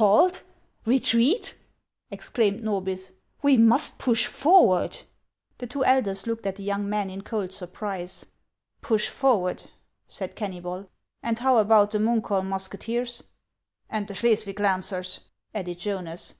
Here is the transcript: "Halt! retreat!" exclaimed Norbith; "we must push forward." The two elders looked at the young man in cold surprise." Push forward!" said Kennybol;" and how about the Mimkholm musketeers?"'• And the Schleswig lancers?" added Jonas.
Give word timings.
"Halt! 0.00 0.42
retreat!" 0.84 1.54
exclaimed 2.10 2.60
Norbith; 2.60 3.12
"we 3.40 3.56
must 3.56 4.00
push 4.00 4.26
forward." 4.26 4.98
The 5.58 5.68
two 5.68 5.84
elders 5.84 6.26
looked 6.26 6.44
at 6.44 6.56
the 6.56 6.64
young 6.64 6.88
man 6.90 7.08
in 7.08 7.22
cold 7.22 7.52
surprise." 7.52 8.26
Push 8.80 9.08
forward!" 9.08 9.70
said 10.08 10.34
Kennybol;" 10.34 10.88
and 11.22 11.38
how 11.38 11.58
about 11.58 11.92
the 11.92 11.98
Mimkholm 12.00 12.46
musketeers?"'• 12.48 13.18
And 13.88 14.08
the 14.08 14.14
Schleswig 14.16 14.58
lancers?" 14.58 15.20
added 15.54 15.78
Jonas. 15.78 16.34